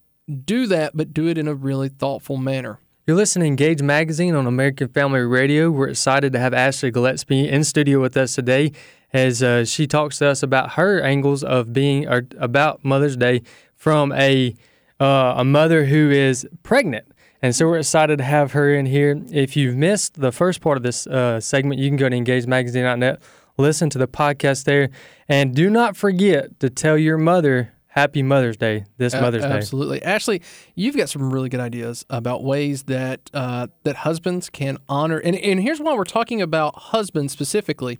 do 0.45 0.67
that, 0.67 0.95
but 0.95 1.13
do 1.13 1.27
it 1.27 1.37
in 1.37 1.47
a 1.47 1.53
really 1.53 1.89
thoughtful 1.89 2.37
manner. 2.37 2.79
You're 3.07 3.17
listening 3.17 3.57
to 3.57 3.63
Engage 3.63 3.81
Magazine 3.81 4.35
on 4.35 4.47
American 4.47 4.87
Family 4.87 5.21
Radio. 5.21 5.71
We're 5.71 5.89
excited 5.89 6.33
to 6.33 6.39
have 6.39 6.53
Ashley 6.53 6.91
Gillespie 6.91 7.49
in 7.49 7.63
studio 7.63 7.99
with 7.99 8.15
us 8.15 8.35
today 8.35 8.71
as 9.11 9.43
uh, 9.43 9.65
she 9.65 9.87
talks 9.87 10.19
to 10.19 10.27
us 10.27 10.43
about 10.43 10.73
her 10.73 11.01
angles 11.01 11.43
of 11.43 11.73
being 11.73 12.07
or 12.07 12.27
about 12.37 12.85
Mother's 12.85 13.17
Day 13.17 13.41
from 13.75 14.11
a 14.13 14.55
uh, 14.99 15.33
a 15.37 15.43
mother 15.43 15.85
who 15.85 16.11
is 16.11 16.47
pregnant. 16.61 17.10
And 17.41 17.55
so 17.55 17.67
we're 17.67 17.79
excited 17.79 18.17
to 18.17 18.23
have 18.23 18.51
her 18.51 18.73
in 18.73 18.85
here. 18.85 19.19
If 19.31 19.55
you've 19.55 19.75
missed 19.75 20.21
the 20.21 20.31
first 20.31 20.61
part 20.61 20.77
of 20.77 20.83
this 20.83 21.07
uh, 21.07 21.39
segment, 21.39 21.79
you 21.81 21.89
can 21.89 21.97
go 21.97 22.07
to 22.07 22.15
engagemagazine.net, 22.15 23.21
listen 23.57 23.89
to 23.89 23.97
the 23.97 24.07
podcast 24.07 24.65
there, 24.65 24.89
and 25.27 25.55
do 25.55 25.69
not 25.69 25.97
forget 25.97 26.59
to 26.59 26.69
tell 26.69 26.97
your 26.97 27.17
mother 27.17 27.73
Happy 27.88 28.23
Mother's 28.23 28.55
Day 28.55 28.85
this 28.97 29.13
A- 29.13 29.19
Mother's 29.21 29.43
Day. 29.43 29.49
Absolutely, 29.49 30.01
Ashley, 30.03 30.41
you've 30.75 30.95
got 30.95 31.09
some 31.09 31.33
really 31.33 31.49
good 31.49 31.59
ideas 31.59 32.05
about 32.09 32.41
ways 32.43 32.83
that 32.83 33.29
uh, 33.33 33.67
that 33.83 33.97
husbands 33.97 34.49
can 34.49 34.77
honor. 34.87 35.17
And 35.17 35.35
and 35.35 35.59
here's 35.59 35.81
why 35.81 35.94
we're 35.95 36.05
talking 36.05 36.41
about 36.41 36.75
husbands 36.75 37.33
specifically, 37.33 37.99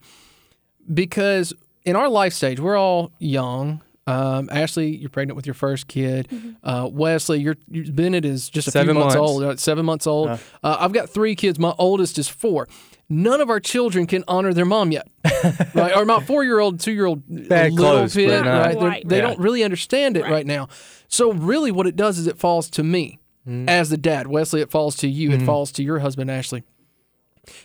because 0.94 1.54
in 1.84 1.96
our 1.96 2.08
life 2.08 2.34
stage, 2.34 2.60
we're 2.60 2.78
all 2.78 3.12
young. 3.20 3.82
Um, 4.12 4.50
Ashley, 4.52 4.96
you're 4.96 5.10
pregnant 5.10 5.36
with 5.36 5.46
your 5.46 5.54
first 5.54 5.88
kid. 5.88 6.28
Uh, 6.64 6.90
Wesley, 6.92 7.40
you're, 7.40 7.56
you 7.70 7.92
Bennett 7.92 8.26
is 8.26 8.50
just 8.50 8.68
a 8.68 8.72
Seven 8.72 8.96
few 8.96 9.00
months, 9.04 9.16
months. 9.16 9.30
old, 9.32 9.44
uh, 9.44 9.56
seven 9.58 9.86
months 9.86 10.08
old. 10.08 10.30
Uh, 10.30 10.38
I've 10.64 10.94
got 10.94 11.10
three 11.10 11.36
kids. 11.36 11.58
My 11.60 11.74
oldest 11.78 12.18
is 12.20 12.28
four. 12.28 12.68
None 13.10 13.42
of 13.42 13.50
our 13.50 13.60
children 13.60 14.08
can 14.08 14.24
honor 14.28 14.54
their 14.54 14.64
mom 14.66 14.92
yet, 14.92 15.08
right? 15.76 15.96
Or 15.96 16.06
my 16.06 16.22
four-year-old, 16.24 16.80
two-year-old, 16.80 17.24
Bad 17.50 17.74
little 17.74 17.98
close, 17.98 18.16
bit, 18.16 18.30
but 18.30 18.46
right? 18.46 18.80
They're- 18.80 18.88
Right. 18.88 19.08
They 19.08 19.18
Yeah. 19.18 19.22
don't 19.24 19.40
really 19.40 19.64
understand 19.66 20.16
it 20.16 20.24
right. 20.24 20.46
now. 20.46 20.70
So 21.10 21.34
really, 21.34 21.72
what 21.72 21.88
it 21.88 21.98
does 21.98 22.18
is 22.18 22.26
it 22.28 22.38
falls 22.38 22.70
to 22.72 22.84
me 22.84 23.20
as 23.46 23.90
the 23.90 23.98
dad. 23.98 24.28
Wesley, 24.28 24.62
it 24.62 24.72
falls 24.72 24.96
to 24.98 25.10
you. 25.10 25.32
It 25.32 25.42
falls 25.42 25.72
to 25.74 25.84
your 25.84 26.00
husband, 26.00 26.32
Ashley. 26.32 26.64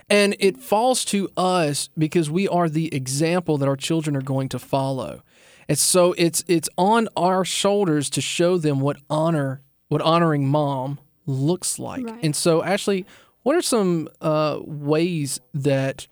And 0.08 0.34
it 0.40 0.56
falls 0.58 1.04
to 1.06 1.28
us 1.36 1.90
because 1.98 2.30
we 2.30 2.48
are 2.48 2.68
the 2.68 2.92
example 2.94 3.58
that 3.58 3.68
our 3.68 3.76
children 3.76 4.16
are 4.16 4.22
going 4.22 4.48
to 4.48 4.58
follow. 4.58 5.22
And 5.68 5.78
so 5.78 6.14
it's 6.16 6.44
it's 6.46 6.68
on 6.78 7.08
our 7.16 7.44
shoulders 7.44 8.08
to 8.10 8.20
show 8.20 8.58
them 8.58 8.80
what 8.80 8.98
honor, 9.10 9.62
what 9.88 10.00
honoring 10.02 10.48
mom 10.48 10.98
looks 11.26 11.78
like. 11.78 12.04
Right. 12.06 12.22
And 12.22 12.36
so, 12.36 12.62
Ashley, 12.62 13.04
what 13.42 13.56
are 13.56 13.62
some 13.62 14.08
uh, 14.20 14.60
ways 14.62 15.40
that 15.54 16.06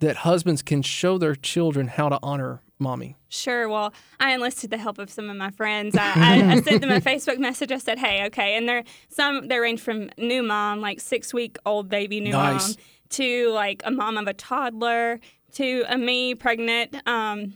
that 0.00 0.16
husbands 0.18 0.62
can 0.62 0.82
show 0.82 1.18
their 1.18 1.34
children 1.34 1.88
how 1.88 2.08
to 2.08 2.18
honor 2.22 2.62
mommy? 2.78 3.16
Sure. 3.28 3.68
Well, 3.68 3.92
I 4.20 4.32
enlisted 4.32 4.70
the 4.70 4.78
help 4.78 4.98
of 4.98 5.10
some 5.10 5.28
of 5.28 5.36
my 5.36 5.50
friends. 5.50 5.96
I, 5.96 6.12
I, 6.16 6.52
I 6.52 6.60
sent 6.60 6.80
them 6.80 6.90
a 6.90 7.00
Facebook 7.00 7.38
message. 7.38 7.72
I 7.72 7.78
said, 7.78 7.98
"Hey, 7.98 8.24
okay." 8.26 8.56
And 8.56 8.68
they're 8.68 8.84
some 9.08 9.48
they 9.48 9.58
range 9.58 9.80
from 9.80 10.10
new 10.18 10.42
mom, 10.42 10.80
like 10.80 11.00
six 11.00 11.34
week 11.34 11.56
old 11.66 11.88
baby 11.88 12.20
new 12.20 12.30
Nice. 12.30 12.68
mom, 12.68 12.76
to 13.10 13.50
like 13.50 13.82
a 13.84 13.90
mom 13.90 14.16
of 14.18 14.28
a 14.28 14.34
toddler, 14.34 15.18
to 15.54 15.84
a 15.88 15.98
me 15.98 16.34
pregnant. 16.36 16.96
Um, 17.08 17.54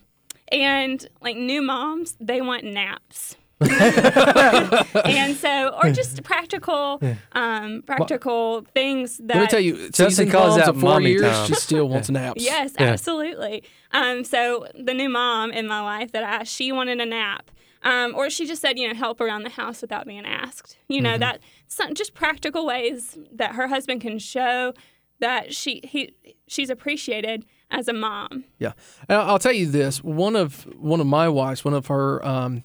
and 0.53 1.07
like 1.21 1.37
new 1.37 1.63
moms, 1.63 2.17
they 2.21 2.41
want 2.41 2.65
naps. 2.65 3.37
and 3.61 5.37
so, 5.37 5.75
or 5.83 5.91
just 5.91 6.23
practical, 6.23 7.01
um, 7.33 7.83
practical 7.85 8.63
things 8.73 9.19
that 9.19 9.35
Let 9.37 9.41
me 9.41 9.47
tell 9.49 9.61
you, 9.61 9.91
Justin 9.91 10.31
calls 10.31 10.51
moms 10.51 10.61
that 10.61 10.69
of 10.69 10.81
four 10.81 11.01
years, 11.01 11.23
time. 11.23 11.47
she 11.49 11.55
still 11.55 11.89
wants 11.89 12.09
naps. 12.09 12.43
Yes, 12.43 12.75
Yeah. 12.79 12.87
absolutely. 12.87 13.65
Um, 13.93 14.23
so 14.25 14.67
the 14.79 14.95
new 14.95 15.09
mom 15.09 15.51
in 15.51 15.67
my 15.67 15.81
life 15.81 16.13
that 16.13 16.23
I 16.25 16.45
she 16.45 16.71
wanted 16.73 17.01
a 17.01 17.07
nap. 17.07 17.51
Um, 17.83 18.13
or 18.17 18.29
she 18.29 18.45
just 18.45 18.61
said, 18.61 18.77
you 18.77 18.89
know, 18.89 18.95
help 18.95 19.21
around 19.21 19.45
the 19.45 19.51
house 19.51 19.83
without 19.83 20.05
being 20.05 20.27
asked. 20.27 20.77
You 20.89 21.01
know, 21.01 21.17
that 21.17 21.39
some 21.69 21.95
just 21.95 22.13
practical 22.13 22.67
ways 22.67 23.17
that 23.33 23.53
her 23.55 23.69
husband 23.69 24.01
can 24.01 24.19
show 24.19 24.73
that 25.21 25.55
she 25.55 25.81
he 25.85 26.15
she's 26.47 26.71
appreciated 26.71 27.45
as 27.71 27.89
a 27.89 27.93
mom. 27.93 28.45
Yeah, 28.59 28.73
and 29.09 29.19
I'll 29.19 29.39
tell 29.39 29.53
you 29.53 29.67
this: 29.67 30.03
one 30.03 30.37
of 30.37 30.63
one 30.77 31.01
of 31.01 31.07
my 31.07 31.29
wives, 31.29 31.65
one 31.65 31.75
of 31.75 31.87
her 31.87 32.25
um, 32.27 32.65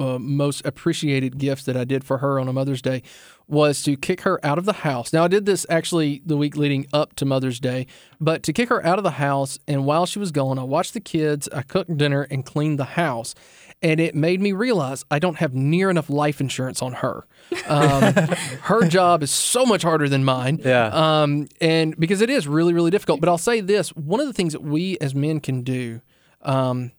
uh, 0.00 0.18
most 0.18 0.64
appreciated 0.64 1.38
gifts 1.38 1.64
that 1.64 1.76
I 1.76 1.84
did 1.84 2.04
for 2.04 2.18
her 2.18 2.40
on 2.40 2.48
a 2.48 2.52
Mother's 2.52 2.82
Day 2.82 3.02
was 3.46 3.82
to 3.82 3.96
kick 3.96 4.22
her 4.22 4.44
out 4.44 4.58
of 4.58 4.64
the 4.64 4.72
house. 4.72 5.12
Now, 5.12 5.24
I 5.24 5.28
did 5.28 5.44
this 5.44 5.66
actually 5.68 6.22
the 6.24 6.36
week 6.36 6.56
leading 6.56 6.86
up 6.92 7.14
to 7.16 7.24
Mother's 7.24 7.60
Day, 7.60 7.86
but 8.20 8.42
to 8.44 8.52
kick 8.52 8.68
her 8.68 8.84
out 8.86 8.98
of 8.98 9.04
the 9.04 9.12
house, 9.12 9.58
and 9.68 9.84
while 9.84 10.06
she 10.06 10.18
was 10.18 10.30
gone, 10.32 10.58
I 10.58 10.62
watched 10.62 10.94
the 10.94 11.00
kids, 11.00 11.48
I 11.52 11.62
cooked 11.62 11.96
dinner, 11.96 12.22
and 12.30 12.46
cleaned 12.46 12.78
the 12.78 12.84
house. 12.84 13.34
And 13.82 13.98
it 13.98 14.14
made 14.14 14.40
me 14.42 14.52
realize 14.52 15.04
I 15.10 15.18
don't 15.18 15.36
have 15.36 15.54
near 15.54 15.88
enough 15.88 16.10
life 16.10 16.40
insurance 16.40 16.82
on 16.82 16.94
her. 16.94 17.26
Um, 17.66 18.14
her 18.62 18.86
job 18.86 19.22
is 19.22 19.30
so 19.30 19.64
much 19.64 19.82
harder 19.82 20.08
than 20.08 20.22
mine. 20.22 20.60
Yeah. 20.62 20.88
Um, 20.88 21.48
and 21.62 21.98
because 21.98 22.20
it 22.20 22.28
is 22.28 22.46
really, 22.46 22.74
really 22.74 22.90
difficult. 22.90 23.20
But 23.20 23.30
I'll 23.30 23.38
say 23.38 23.60
this 23.60 23.88
one 23.90 24.20
of 24.20 24.26
the 24.26 24.34
things 24.34 24.52
that 24.52 24.62
we 24.62 24.98
as 24.98 25.14
men 25.14 25.40
can 25.40 25.62
do 25.62 26.02
um, 26.42 26.92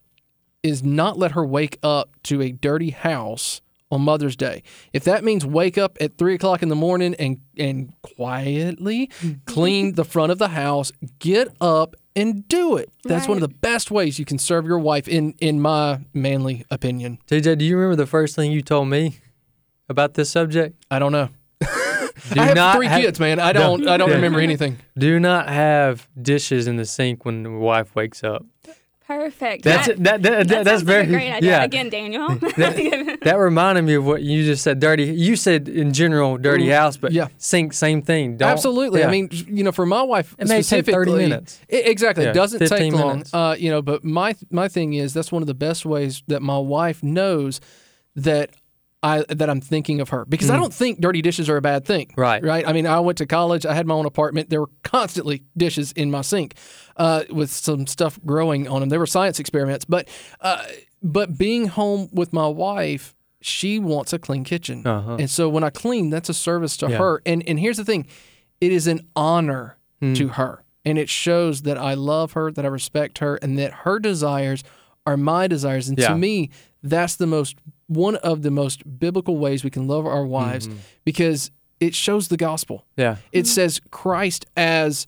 is 0.64 0.84
not 0.84 1.18
let 1.18 1.32
her 1.32 1.46
wake 1.46 1.78
up 1.84 2.16
to 2.24 2.42
a 2.42 2.52
dirty 2.52 2.90
house 2.92 3.62
on 3.92 4.02
Mother's 4.02 4.36
Day. 4.36 4.64
If 4.94 5.04
that 5.04 5.24
means 5.24 5.46
wake 5.46 5.78
up 5.78 5.98
at 6.00 6.18
three 6.18 6.34
o'clock 6.36 6.64
in 6.64 6.70
the 6.70 6.76
morning 6.76 7.14
and 7.16 7.42
and 7.58 7.94
quietly 8.02 9.12
clean 9.46 9.94
the 9.94 10.06
front 10.06 10.32
of 10.32 10.38
the 10.38 10.50
house, 10.50 10.92
get 11.20 11.50
up 11.60 11.96
and 12.16 12.48
do 12.48 12.78
it. 12.78 12.90
That's 13.04 13.28
one 13.28 13.38
of 13.38 13.42
the 13.42 13.48
best 13.56 13.92
ways 13.92 14.20
you 14.20 14.26
can 14.26 14.38
serve 14.38 14.66
your 14.66 14.80
wife, 14.80 15.08
in 15.08 15.34
in 15.40 15.62
my 15.62 16.00
manly 16.14 16.66
opinion. 16.70 17.20
TJ, 17.28 17.58
do 17.58 17.66
you 17.66 17.76
remember 17.78 17.96
the 17.96 18.08
first 18.08 18.36
thing 18.36 18.52
you 18.52 18.62
told 18.62 18.88
me 18.90 19.20
about 19.90 20.14
this 20.16 20.30
subject? 20.30 20.76
I 20.92 21.00
don't 21.00 21.12
know. 21.12 21.30
Do 22.34 22.40
I 22.40 22.46
have 22.46 22.56
not 22.56 22.76
three 22.76 22.86
ha- 22.88 22.98
kids, 23.00 23.20
man. 23.20 23.40
I 23.40 23.52
don't. 23.52 23.88
I 23.88 23.98
don't 23.98 24.10
Yeah. 24.10 24.16
remember 24.16 24.40
anything. 24.40 24.78
Do 24.98 25.20
not 25.20 25.50
have 25.50 26.08
dishes 26.22 26.68
in 26.68 26.76
the 26.76 26.86
sink 26.86 27.26
when 27.26 27.44
the 27.44 27.50
wife 27.52 27.96
wakes 27.96 28.24
up. 28.24 28.46
Perfect. 29.20 29.64
That's 29.64 29.88
that, 29.88 30.04
that, 30.04 30.22
that, 30.22 30.32
that, 30.32 30.48
that 30.48 30.66
that's 30.66 30.82
very 30.84 31.02
like 31.02 31.08
a 31.10 31.12
great 31.12 31.32
idea. 31.32 31.50
yeah. 31.52 31.64
Again, 31.64 31.90
Daniel. 31.90 32.28
That 33.24 33.36
reminded 33.38 33.84
me 33.84 33.94
of 33.96 34.06
what 34.06 34.22
you 34.24 34.44
just 34.44 34.64
said. 34.64 34.80
Dirty. 34.80 35.04
You 35.04 35.36
said 35.36 35.68
in 35.70 35.94
general 35.94 36.38
dirty 36.38 36.70
house, 36.70 36.98
but 36.98 37.12
Yeah. 37.12 37.28
sink 37.38 37.74
same 37.74 38.02
thing. 38.02 38.38
Don't, 38.38 38.50
Absolutely. 38.50 39.02
yeah. 39.02 39.08
I 39.08 39.12
mean, 39.12 39.30
you 39.32 39.64
know, 39.64 39.72
for 39.72 39.86
my 39.86 40.02
wife 40.02 40.36
It 40.40 40.48
may 40.48 40.62
take 40.64 40.86
30 40.86 40.92
specifically, 40.92 41.24
minutes. 41.24 41.60
I- 41.72 41.76
exactly. 41.76 42.24
Yeah, 42.24 42.32
it 42.32 42.34
doesn't 42.34 42.60
take 42.60 42.70
15 42.70 42.94
long. 42.94 43.24
Uh, 43.34 43.56
you 43.58 43.70
know, 43.70 43.82
but 43.82 44.04
my 44.04 44.36
my 44.50 44.68
thing 44.68 44.94
is 44.94 45.14
that's 45.14 45.32
one 45.32 45.44
of 45.44 45.48
the 45.48 45.54
best 45.54 45.86
ways 45.86 46.24
that 46.28 46.42
my 46.42 46.58
wife 46.58 47.04
knows 47.04 47.60
that 48.16 48.52
I 49.04 49.24
that 49.30 49.50
I'm 49.50 49.62
thinking 49.62 50.00
of 50.00 50.10
her 50.10 50.26
because 50.26 50.50
I 50.52 50.58
don't 50.58 50.74
think 50.74 51.02
dirty 51.02 51.22
dishes 51.22 51.50
are 51.50 51.58
a 51.58 51.62
bad 51.62 51.86
thing. 51.86 52.08
Mm. 52.08 52.18
Right. 52.18 52.44
Right. 52.44 52.68
I 52.68 52.72
mean, 52.74 52.86
I 52.86 53.00
went 53.00 53.18
to 53.18 53.26
college. 53.26 53.66
I 53.66 53.74
had 53.74 53.88
my 53.88 53.96
own 53.96 54.06
apartment. 54.06 54.50
There 54.50 54.62
were 54.62 54.70
constantly 54.84 55.44
dishes 55.58 55.92
in 55.94 56.12
my 56.12 56.22
sink, 56.22 56.54
uh, 56.98 57.24
with 57.32 57.50
some 57.52 57.88
stuff 57.88 58.20
growing 58.26 58.68
on 58.68 58.82
them. 58.82 58.90
They 58.90 58.98
were 59.00 59.08
science 59.08 59.40
experiments, 59.40 59.86
but 59.86 60.08
uh, 60.40 60.64
but 61.02 61.38
being 61.38 61.68
home 61.68 62.10
with 62.12 62.32
my 62.34 62.48
wife. 62.48 63.16
She 63.44 63.80
wants 63.80 64.14
a 64.14 64.20
clean 64.20 64.44
kitchen, 64.44 64.86
Uh-huh. 64.86 65.16
and 65.20 65.28
so 65.28 65.50
when 65.50 65.64
I 65.64 65.72
clean, 65.72 66.12
that's 66.12 66.30
a 66.30 66.34
service 66.34 66.78
to 66.78 66.88
Yeah. 66.92 66.98
her. 67.00 67.24
And 67.26 67.42
and 67.48 67.60
here's 67.60 67.78
the 67.78 67.84
thing, 67.84 68.06
it 68.60 68.72
is 68.72 68.86
an 68.86 69.00
honor 69.16 69.78
Hmm. 70.00 70.14
to 70.14 70.28
her. 70.28 70.64
And 70.86 71.00
it 71.00 71.10
shows 71.10 71.64
that 71.64 71.76
I 71.76 71.96
love 71.96 72.34
her, 72.34 72.52
that 72.52 72.66
I 72.66 72.68
respect 72.68 73.18
her, 73.18 73.38
and 73.38 73.58
that 73.58 73.72
her 73.84 73.98
desires 73.98 74.64
are 75.08 75.18
my 75.18 75.48
desires. 75.48 75.90
And 75.90 75.98
Yeah. 75.98 76.10
to 76.10 76.16
me, 76.20 76.52
that's 76.84 77.16
the 77.16 77.26
most 77.26 77.56
one 77.92 78.16
of 78.18 78.42
the 78.42 78.52
most 78.52 79.00
biblical 79.00 79.38
ways 79.38 79.64
we 79.64 79.70
can 79.70 79.88
love 79.88 80.06
our 80.06 80.26
wives 80.26 80.68
Mm-hmm. 80.68 80.78
because 81.04 81.52
it 81.80 81.94
shows 81.96 82.28
the 82.30 82.38
gospel. 82.38 82.86
yeah. 82.96 83.18
It 83.32 83.48
says 83.48 83.82
Christ 83.92 84.46
as 84.56 85.08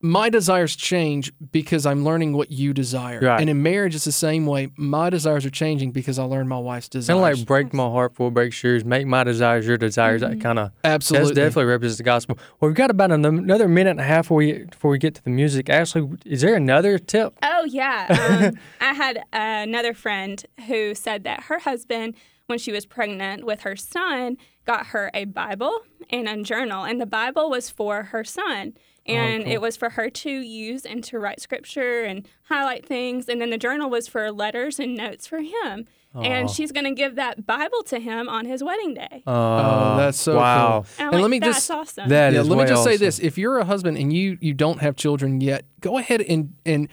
my 0.00 0.30
desires 0.30 0.76
change 0.76 1.32
because 1.50 1.84
I'm 1.84 2.04
learning 2.04 2.32
what 2.32 2.50
you 2.52 2.72
desire. 2.72 3.20
Right. 3.20 3.40
And 3.40 3.50
in 3.50 3.62
marriage, 3.62 3.94
it's 3.94 4.04
the 4.04 4.12
same 4.12 4.46
way. 4.46 4.70
My 4.76 5.10
desires 5.10 5.44
are 5.44 5.50
changing 5.50 5.90
because 5.90 6.18
I 6.18 6.24
learn 6.24 6.46
my 6.46 6.58
wife's 6.58 6.88
desires. 6.88 7.16
Kind 7.16 7.32
of 7.32 7.38
like 7.38 7.46
break 7.46 7.74
my 7.74 7.88
heart 7.88 8.14
for 8.14 8.30
break 8.30 8.60
yours, 8.62 8.84
make 8.84 9.06
my 9.06 9.24
desires 9.24 9.66
your 9.66 9.76
desires. 9.76 10.20
That 10.20 10.40
kind 10.40 10.58
of 10.58 10.70
Absolutely. 10.84 11.34
That's 11.34 11.36
definitely 11.36 11.64
represents 11.64 11.98
the 11.98 12.04
gospel. 12.04 12.38
Well, 12.60 12.68
we've 12.68 12.76
got 12.76 12.90
about 12.90 13.10
another 13.10 13.68
minute 13.68 13.90
and 13.90 14.00
a 14.00 14.04
half 14.04 14.26
before 14.26 14.36
we 14.36 14.64
before 14.64 14.90
we 14.90 14.98
get 14.98 15.16
to 15.16 15.24
the 15.24 15.30
music. 15.30 15.68
Ashley, 15.68 16.08
is 16.24 16.42
there 16.42 16.54
another 16.54 16.98
tip? 16.98 17.36
Oh 17.42 17.64
yeah. 17.64 18.06
Um, 18.28 18.58
I 18.80 18.92
had 18.92 19.24
another 19.32 19.94
friend 19.94 20.44
who 20.66 20.94
said 20.94 21.24
that 21.24 21.44
her 21.44 21.60
husband, 21.60 22.14
when 22.46 22.58
she 22.58 22.72
was 22.72 22.84
pregnant 22.84 23.44
with 23.44 23.62
her 23.62 23.74
son, 23.74 24.36
got 24.68 24.88
her 24.88 25.10
a 25.14 25.24
Bible 25.24 25.80
and 26.10 26.28
a 26.28 26.42
journal, 26.42 26.84
and 26.84 27.00
the 27.00 27.06
Bible 27.06 27.48
was 27.48 27.70
for 27.70 28.04
her 28.04 28.22
son. 28.22 28.74
Oh, 28.76 29.12
and 29.14 29.48
it 29.48 29.62
was 29.62 29.78
for 29.78 29.88
her 29.90 30.10
to 30.10 30.30
use 30.30 30.84
and 30.84 31.02
to 31.04 31.18
write 31.18 31.40
scripture 31.40 32.04
and 32.04 32.28
highlight 32.50 32.84
things. 32.84 33.26
And 33.26 33.40
then 33.40 33.48
the 33.48 33.56
journal 33.56 33.88
was 33.88 34.06
for 34.06 34.30
letters 34.30 34.78
and 34.78 34.94
notes 34.94 35.26
for 35.26 35.38
him. 35.38 35.86
And 36.14 36.50
she's 36.50 36.72
going 36.72 36.84
to 36.84 36.90
give 36.90 37.14
that 37.14 37.46
Bible 37.46 37.82
to 37.84 38.00
him 38.00 38.28
on 38.28 38.44
his 38.44 38.62
wedding 38.62 38.94
day. 38.94 39.22
Uh, 39.26 39.30
oh, 39.30 39.96
that's 39.98 40.18
so 40.18 40.36
wow. 40.36 40.82
cool. 40.82 40.86
And 40.98 41.06
and 41.06 41.12
like, 41.12 41.22
let 41.22 41.30
me 41.30 41.38
that's 41.38 41.56
just 41.56 41.70
awesome. 41.70 42.08
That 42.08 42.32
yeah, 42.32 42.40
is 42.40 42.48
let 42.48 42.56
me 42.56 42.64
way 42.64 42.68
just 42.68 42.82
say 42.82 42.96
this: 42.96 43.18
if 43.20 43.38
you're 43.38 43.58
a 43.58 43.64
husband 43.64 43.96
and 43.98 44.12
you 44.12 44.36
you 44.40 44.52
don't 44.52 44.80
have 44.80 44.96
children 44.96 45.40
yet, 45.40 45.64
go 45.80 45.96
ahead 45.96 46.20
and 46.20 46.54
and 46.66 46.88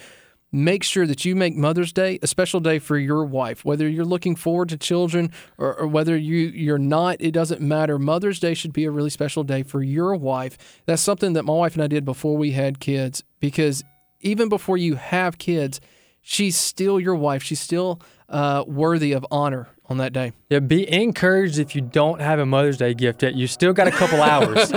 make 0.55 0.83
sure 0.83 1.05
that 1.05 1.25
you 1.25 1.35
make 1.35 1.55
Mother's 1.55 1.91
Day 1.91 2.17
a 2.21 2.27
special 2.27 2.59
day 2.59 2.79
for 2.79 2.97
your 2.97 3.25
wife. 3.25 3.65
Whether 3.65 3.87
you're 3.87 4.05
looking 4.05 4.35
forward 4.35 4.69
to 4.69 4.77
children 4.77 5.31
or, 5.57 5.75
or 5.75 5.87
whether 5.87 6.15
you 6.15 6.47
you're 6.47 6.77
not, 6.77 7.17
it 7.19 7.31
doesn't 7.31 7.61
matter. 7.61 7.99
Mother's 7.99 8.39
Day 8.39 8.53
should 8.53 8.73
be 8.73 8.85
a 8.85 8.91
really 8.91 9.09
special 9.09 9.43
day 9.43 9.63
for 9.63 9.83
your 9.83 10.15
wife. 10.15 10.57
That's 10.85 11.01
something 11.01 11.33
that 11.33 11.43
my 11.43 11.53
wife 11.53 11.73
and 11.73 11.83
I 11.83 11.87
did 11.87 12.05
before 12.05 12.37
we 12.37 12.51
had 12.51 12.79
kids 12.79 13.23
because 13.39 13.83
even 14.21 14.49
before 14.49 14.77
you 14.77 14.95
have 14.95 15.37
kids, 15.37 15.81
she's 16.21 16.57
still 16.57 16.99
your 16.99 17.15
wife. 17.15 17.43
She's 17.43 17.59
still 17.59 18.01
uh, 18.29 18.63
worthy 18.65 19.11
of 19.11 19.25
honor 19.29 19.67
on 19.89 19.97
that 19.97 20.13
day. 20.13 20.33
Yeah, 20.49 20.59
be 20.59 20.91
encouraged 20.91 21.59
if 21.59 21.75
you 21.75 21.81
don't 21.81 22.21
have 22.21 22.39
a 22.39 22.45
Mother's 22.45 22.77
Day 22.77 22.93
gift 22.93 23.23
yet. 23.23 23.35
You 23.35 23.47
still 23.47 23.73
got 23.73 23.87
a 23.87 23.91
couple 23.91 24.21
hours. 24.21 24.71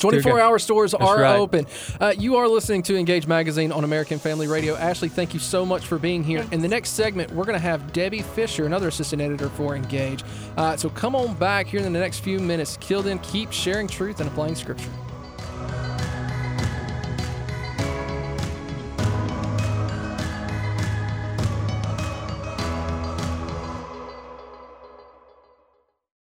24 0.00 0.40
hour 0.40 0.58
stores 0.58 0.94
are 0.94 1.20
right. 1.20 1.36
open. 1.36 1.66
Uh, 2.00 2.14
you 2.16 2.36
are 2.36 2.48
listening 2.48 2.82
to 2.84 2.96
Engage 2.96 3.26
Magazine 3.26 3.72
on 3.72 3.84
American 3.84 4.18
Family 4.18 4.46
Radio. 4.46 4.76
Ashley, 4.76 5.08
thank 5.08 5.34
you 5.34 5.40
so 5.40 5.64
much 5.64 5.86
for 5.86 5.98
being 5.98 6.24
here. 6.24 6.46
In 6.52 6.60
the 6.60 6.68
next 6.68 6.90
segment, 6.90 7.30
we're 7.32 7.44
going 7.44 7.58
to 7.58 7.62
have 7.62 7.92
Debbie 7.92 8.22
Fisher, 8.22 8.66
another 8.66 8.88
assistant 8.88 9.22
editor 9.22 9.48
for 9.50 9.76
Engage. 9.76 10.24
Uh, 10.56 10.76
so 10.76 10.90
come 10.90 11.14
on 11.14 11.34
back 11.34 11.66
here 11.66 11.80
in 11.80 11.92
the 11.92 11.98
next 11.98 12.20
few 12.20 12.40
minutes. 12.40 12.76
Till 12.80 13.02
then, 13.02 13.18
keep 13.20 13.52
sharing 13.52 13.86
truth 13.86 14.20
and 14.20 14.28
applying 14.28 14.54
scripture. 14.54 14.90